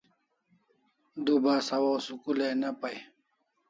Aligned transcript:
Du 1.25 1.33
bas 1.43 1.65
hawaw 1.71 1.97
school 2.05 2.39
ai 2.47 2.55
ne 2.61 2.69
pai 2.81 2.97